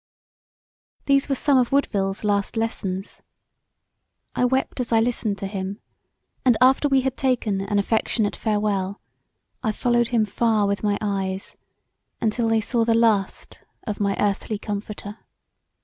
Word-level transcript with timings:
These 1.05 1.29
were 1.29 1.35
some 1.35 1.59
of 1.59 1.71
Woodville's 1.71 2.23
last 2.23 2.57
lessons. 2.57 3.21
I 4.33 4.45
wept 4.45 4.79
as 4.79 4.91
I 4.91 4.99
listened 4.99 5.37
to 5.37 5.45
him; 5.45 5.77
and 6.43 6.57
after 6.59 6.87
we 6.89 7.01
had 7.01 7.15
taken 7.15 7.61
an 7.61 7.77
affectionate 7.77 8.35
farewell, 8.35 8.99
I 9.61 9.71
followed 9.71 10.07
him 10.07 10.25
far 10.25 10.65
with 10.65 10.81
my 10.81 10.97
eyes 11.01 11.55
until 12.19 12.49
they 12.49 12.61
saw 12.61 12.83
the 12.83 12.95
last 12.95 13.59
of 13.85 13.99
my 13.99 14.17
earthly 14.19 14.57
comforter. 14.57 15.19